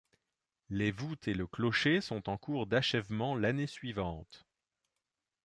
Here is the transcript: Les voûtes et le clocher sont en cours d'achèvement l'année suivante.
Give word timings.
Les 0.71 0.89
voûtes 0.89 1.27
et 1.27 1.35
le 1.35 1.45
clocher 1.45 2.01
sont 2.01 2.27
en 2.27 2.35
cours 2.35 2.65
d'achèvement 2.65 3.35
l'année 3.35 3.67
suivante. 3.67 4.47